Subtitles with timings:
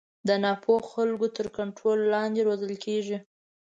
[0.27, 3.17] د نا پوه خلکو تر کنټرول لاندې روزل کېږي.